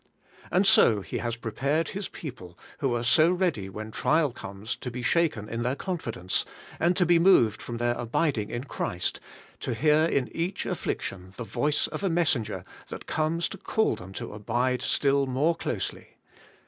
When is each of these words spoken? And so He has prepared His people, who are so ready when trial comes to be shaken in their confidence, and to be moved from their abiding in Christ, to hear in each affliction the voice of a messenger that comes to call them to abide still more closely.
And 0.49 0.65
so 0.65 1.01
He 1.01 1.19
has 1.19 1.35
prepared 1.35 1.89
His 1.89 2.07
people, 2.09 2.57
who 2.79 2.95
are 2.95 3.03
so 3.03 3.29
ready 3.29 3.69
when 3.69 3.91
trial 3.91 4.31
comes 4.31 4.75
to 4.77 4.89
be 4.89 5.03
shaken 5.03 5.47
in 5.47 5.61
their 5.61 5.75
confidence, 5.75 6.43
and 6.79 6.97
to 6.97 7.05
be 7.05 7.19
moved 7.19 7.61
from 7.61 7.77
their 7.77 7.93
abiding 7.93 8.49
in 8.49 8.63
Christ, 8.63 9.19
to 9.59 9.75
hear 9.75 10.05
in 10.05 10.35
each 10.35 10.65
affliction 10.65 11.35
the 11.37 11.43
voice 11.43 11.85
of 11.85 12.01
a 12.03 12.09
messenger 12.09 12.65
that 12.87 13.05
comes 13.05 13.47
to 13.49 13.59
call 13.59 13.95
them 13.95 14.11
to 14.13 14.33
abide 14.33 14.81
still 14.81 15.27
more 15.27 15.55
closely. 15.55 16.17